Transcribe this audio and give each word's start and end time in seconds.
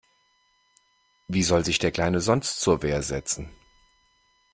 Wie 1.27 1.43
soll 1.43 1.63
sich 1.63 1.77
der 1.77 1.91
Kleine 1.91 2.21
sonst 2.21 2.59
zur 2.59 2.81
Wehr 2.81 3.03
setzen? 3.03 3.51